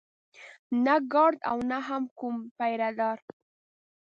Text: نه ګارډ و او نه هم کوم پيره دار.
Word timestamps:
نه 0.83 0.95
ګارډ 1.11 1.37
و 1.43 1.47
او 1.49 1.57
نه 1.69 1.77
هم 1.87 2.03
کوم 2.19 2.35
پيره 2.57 2.89
دار. 2.99 3.17